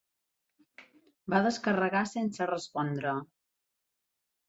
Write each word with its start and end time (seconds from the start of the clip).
Va 1.35 1.43
descarregar 1.49 2.03
sense 2.17 2.51
respondre. 2.55 3.17